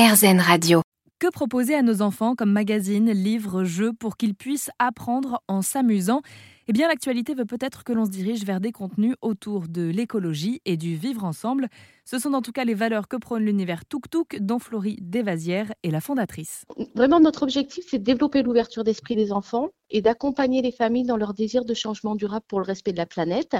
[0.00, 0.80] RZN Radio.
[1.18, 6.22] Que proposer à nos enfants comme magazines, livres, jeux pour qu'ils puissent apprendre en s'amusant?
[6.70, 10.60] Eh bien, l'actualité veut peut-être que l'on se dirige vers des contenus autour de l'écologie
[10.64, 11.66] et du vivre ensemble.
[12.04, 14.04] Ce sont en tout cas les valeurs que prône l'univers Tuk
[14.38, 16.64] dont Florie Desvasières est la fondatrice.
[16.94, 21.16] Vraiment, notre objectif, c'est de développer l'ouverture d'esprit des enfants et d'accompagner les familles dans
[21.16, 23.56] leur désir de changement durable pour le respect de la planète.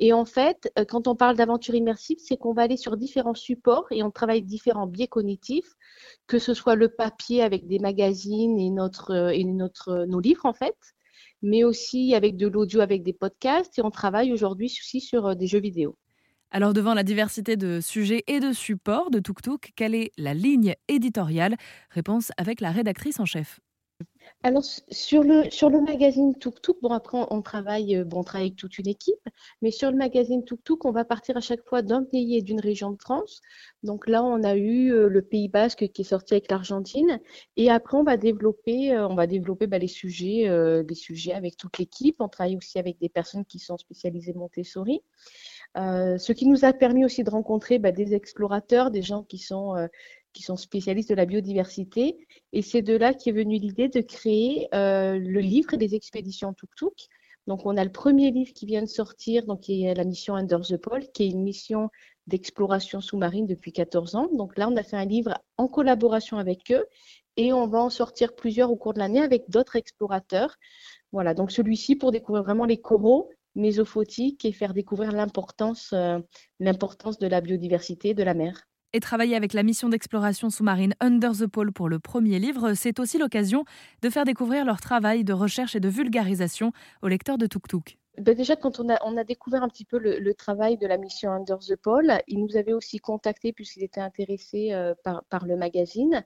[0.00, 3.34] Et en fait, euh, quand on parle d'aventure immersive, c'est qu'on va aller sur différents
[3.34, 5.76] supports et on travaille différents biais cognitifs,
[6.26, 10.44] que ce soit le papier avec des magazines et, notre, euh, et notre, nos livres
[10.44, 10.74] en fait,
[11.42, 15.34] mais aussi avec de l'audio avec des podcasts et on travaille aujourd'hui aussi sur euh,
[15.34, 15.96] des jeux vidéo.
[16.50, 20.74] Alors devant la diversité de sujets et de supports de Tuk quelle est la ligne
[20.88, 21.56] éditoriale?
[21.90, 23.60] Réponse avec la rédactrice en chef.
[24.42, 28.24] Alors sur le sur le magazine Tuk Tuk, bon après on, travaille euh, bon on
[28.24, 29.28] travaille avec toute une équipe,
[29.62, 32.42] mais sur le magazine Tuk Tuk, on va partir à chaque fois d'un pays et
[32.42, 33.40] d'une région de France.
[33.82, 37.20] Donc là on a eu euh, le Pays Basque qui est sorti avec l'Argentine,
[37.56, 40.48] et après on va développer euh, on va développer bah, les sujets
[40.88, 42.16] les sujets avec toute l'équipe.
[42.20, 45.02] On travaille aussi avec des personnes qui sont spécialisées Montessori.
[45.76, 49.74] Ce qui nous a permis aussi de rencontrer bah, des explorateurs, des gens qui sont,
[50.38, 52.16] qui sont spécialistes de la biodiversité.
[52.52, 57.08] Et c'est de là qu'est venue l'idée de créer euh, le livre des expéditions Tuk-Tuk.
[57.48, 60.36] Donc, on a le premier livre qui vient de sortir, donc qui est la mission
[60.36, 61.90] Under the Pole, qui est une mission
[62.28, 64.28] d'exploration sous-marine depuis 14 ans.
[64.32, 66.86] Donc là, on a fait un livre en collaboration avec eux
[67.36, 70.54] et on va en sortir plusieurs au cours de l'année avec d'autres explorateurs.
[71.10, 76.20] Voilà, donc celui-ci pour découvrir vraiment les coraux, mésophotique et faire découvrir l'importance euh,
[76.60, 78.67] de la biodiversité de la mer.
[78.94, 82.98] Et travailler avec la mission d'exploration sous-marine Under the Pole pour le premier livre, c'est
[83.00, 83.64] aussi l'occasion
[84.00, 86.72] de faire découvrir leur travail de recherche et de vulgarisation
[87.02, 87.98] aux lecteurs de Tuk Tuk.
[88.16, 91.58] Ben déjà, quand on a, découvert un petit peu le, travail de la mission Under
[91.58, 96.24] the Pole, ils nous avaient aussi contactés puisqu'ils étaient intéressés euh, par, le magazine.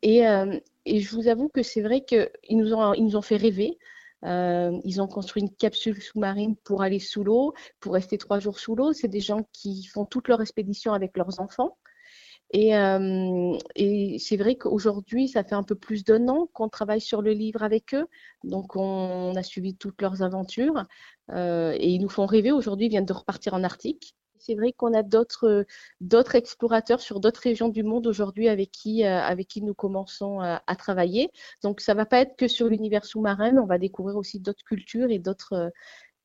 [0.00, 3.36] Et, euh, et, je vous avoue que c'est vrai qu'ils nous, ont, nous ont fait
[3.36, 3.78] rêver.
[4.24, 8.58] Euh, ils ont construit une capsule sous-marine pour aller sous l'eau, pour rester trois jours
[8.58, 8.92] sous l'eau.
[8.92, 11.76] C'est des gens qui font toute leur expédition avec leurs enfants.
[12.52, 17.00] Et, euh, et c'est vrai qu'aujourd'hui, ça fait un peu plus d'un an qu'on travaille
[17.00, 18.06] sur le livre avec eux.
[18.42, 20.84] Donc, on, a suivi toutes leurs aventures.
[21.30, 22.50] Euh, et ils nous font rêver.
[22.50, 27.42] Aujourd'hui, ils viennent de repartir en Arctique c'est vrai qu'on a d'autres explorateurs sur d'autres
[27.42, 31.30] régions du monde aujourd'hui avec qui euh, avec qui nous commençons à, travailler.
[31.62, 34.64] Donc ça va pas être que sur l'univers sous-marin, mais on va découvrir aussi d'autres
[34.64, 35.70] cultures et d'autres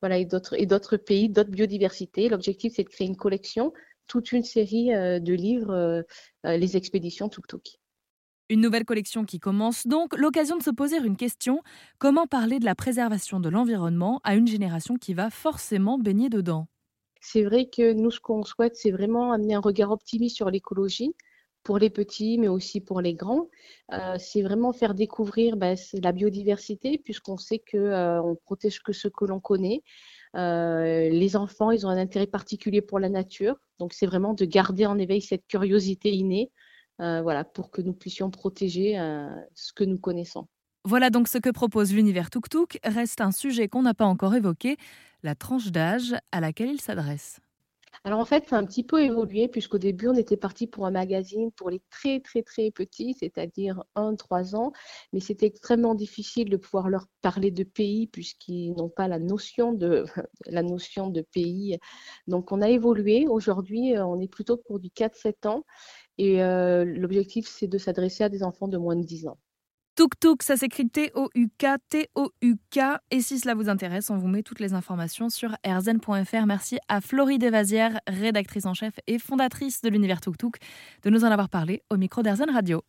[0.02, 2.30] voilà et d'autres pays, d'autres biodiversités.
[2.30, 3.74] L'objectif c'est de créer une collection,
[4.08, 6.04] toute une série euh, de livres,
[6.44, 7.80] les expéditions Tuk Tuk.
[8.50, 11.64] Une nouvelle collection qui commence donc, l'occasion de se poser une question,
[11.98, 16.68] comment parler de la préservation de l'environnement à une génération qui va forcément baigner dedans?
[17.22, 21.16] C'est vrai que nous, ce qu'on souhaite, c'est vraiment amener un regard optimiste sur l'écologie
[21.64, 23.50] pour les petits, mais aussi pour les grands.
[23.92, 28.94] Euh, c'est vraiment faire découvrir bah, la biodiversité, puisqu'on sait qu'on euh, on protège que
[28.94, 29.82] ce que l'on connaît.
[30.36, 34.46] Euh, les enfants, ils ont un intérêt particulier pour la nature, donc c'est vraiment de
[34.46, 36.52] garder en éveil cette curiosité innée,
[37.00, 38.96] voilà, pour que nous puissions protéger
[39.54, 40.48] ce que nous connaissons.
[40.84, 42.80] Voilà donc ce que propose l'univers Tuk Tuk.
[42.84, 44.78] Reste un sujet qu'on n'a pas encore évoqué,
[45.24, 47.40] la tranche d'âge à laquelle il s'adresse.
[48.06, 50.86] Alors en fait, ça a un petit peu évolué puisqu'au début, on était parti pour
[50.86, 54.72] un magazine pour les très très très petits, c'est-à-dire 1-3 ans,
[55.12, 59.74] mais c'était extrêmement difficile de pouvoir leur parler de pays puisqu'ils n'ont pas la notion
[59.74, 60.06] de
[60.46, 61.80] la notion de pays.
[62.28, 63.26] Donc on a évolué.
[63.28, 65.66] Aujourd'hui, euh, on est plutôt pour du 4-7 ans
[66.20, 69.40] et euh, l'objectif c'est de s'adresser à des enfants de moins de 10 ans.
[69.96, 72.80] Tuk Tuk, ça s'écrit T-O-U-K, T-O-U-K.
[73.12, 76.46] Et si cela vous intéresse, on vous met toutes les informations sur rzn.fr.
[76.46, 80.58] Merci à Florie Desvasières, rédactrice en chef et fondatrice de l'univers Tuk Tuk,
[81.04, 82.84] de nous en avoir parlé au micro d'Erzen Radio.